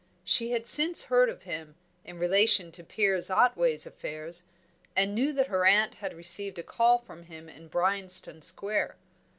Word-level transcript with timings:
She 0.23 0.49
had 0.49 0.65
since 0.65 1.03
heard 1.03 1.29
of 1.29 1.43
him, 1.43 1.75
in 2.03 2.17
relation 2.17 2.71
to 2.71 2.83
Piers 2.83 3.29
Otway's 3.29 3.85
affairs, 3.85 4.45
and 4.95 5.13
knew 5.13 5.31
that 5.33 5.45
her 5.45 5.63
aunt 5.63 5.93
had 5.93 6.15
received 6.15 6.57
a 6.57 6.63
call 6.63 6.97
from 6.97 7.25
him 7.25 7.47
in 7.47 7.67
Bryanston 7.67 8.41
Square. 8.41 8.95